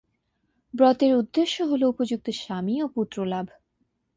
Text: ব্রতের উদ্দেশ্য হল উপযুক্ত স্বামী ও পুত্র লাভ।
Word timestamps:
ব্রতের 0.73 1.11
উদ্দেশ্য 1.15 1.55
হল 1.63 1.81
উপযুক্ত 1.83 2.27
স্বামী 2.41 2.75
ও 2.83 2.87
পুত্র 2.95 3.17
লাভ। 3.25 3.47